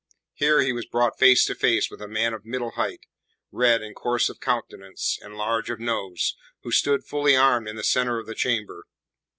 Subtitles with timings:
[0.33, 3.01] Here he was brought face to face with a man of middle height,
[3.51, 7.83] red and coarse of countenance and large of nose, who stood fully armed in the
[7.83, 8.85] centre of the chamber.